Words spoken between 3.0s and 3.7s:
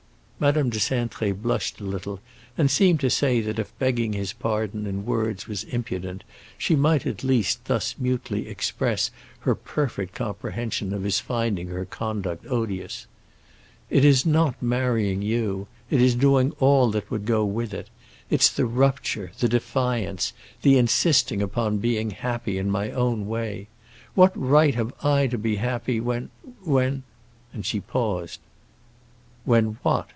say that